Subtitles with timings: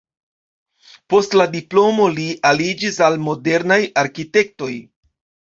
[1.13, 4.73] Post la diplomo li aliĝis al modernaj arkitektoj.